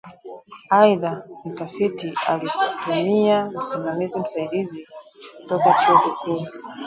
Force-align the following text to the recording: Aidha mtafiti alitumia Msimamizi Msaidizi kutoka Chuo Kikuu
Aidha 0.71 1.23
mtafiti 1.45 2.13
alitumia 2.29 3.45
Msimamizi 3.59 4.19
Msaidizi 4.19 4.87
kutoka 5.41 5.75
Chuo 5.85 5.99
Kikuu 5.99 6.45